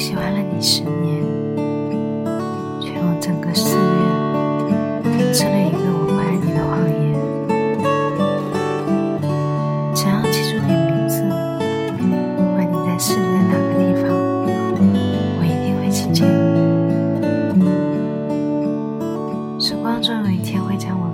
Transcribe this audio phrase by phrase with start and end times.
[0.00, 1.22] 喜欢了你十年
[2.80, 3.82] 却用整个四月
[5.02, 6.98] 编织了一个我不爱你的谎言。
[9.94, 11.20] 只要记住你的名字
[12.38, 14.08] 不管你在世界哪个地方
[15.36, 16.26] 我一定会去见
[17.54, 17.60] 你。
[19.60, 21.12] 时光总有一天会将我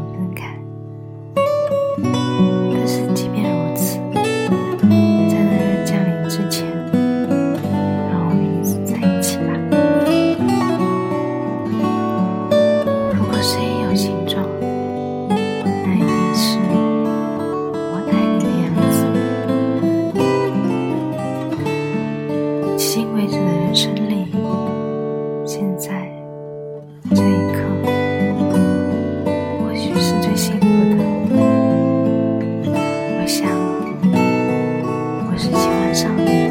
[35.96, 36.45] 上。